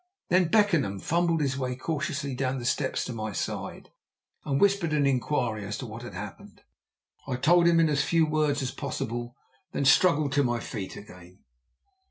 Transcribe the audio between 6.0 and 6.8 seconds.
had happened.